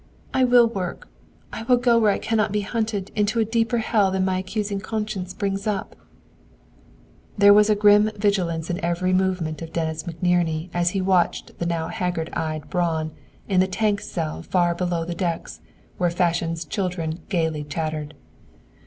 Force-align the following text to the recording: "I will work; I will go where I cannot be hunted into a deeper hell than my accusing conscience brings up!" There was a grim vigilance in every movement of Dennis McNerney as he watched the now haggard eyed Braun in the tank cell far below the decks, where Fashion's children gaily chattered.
"I 0.33 0.43
will 0.45 0.65
work; 0.67 1.09
I 1.53 1.61
will 1.61 1.77
go 1.77 1.99
where 1.99 2.09
I 2.11 2.17
cannot 2.17 2.51
be 2.51 2.61
hunted 2.61 3.11
into 3.15 3.39
a 3.39 3.45
deeper 3.45 3.77
hell 3.77 4.09
than 4.09 4.25
my 4.25 4.39
accusing 4.39 4.79
conscience 4.79 5.31
brings 5.35 5.67
up!" 5.67 5.95
There 7.37 7.53
was 7.53 7.69
a 7.69 7.75
grim 7.75 8.09
vigilance 8.15 8.71
in 8.71 8.83
every 8.83 9.13
movement 9.13 9.61
of 9.61 9.71
Dennis 9.71 10.01
McNerney 10.05 10.71
as 10.73 10.89
he 10.89 11.01
watched 11.01 11.59
the 11.59 11.67
now 11.67 11.89
haggard 11.89 12.31
eyed 12.33 12.67
Braun 12.67 13.11
in 13.47 13.59
the 13.59 13.67
tank 13.67 14.01
cell 14.01 14.41
far 14.41 14.73
below 14.73 15.05
the 15.05 15.13
decks, 15.13 15.61
where 15.99 16.09
Fashion's 16.09 16.65
children 16.65 17.19
gaily 17.29 17.63
chattered. 17.63 18.15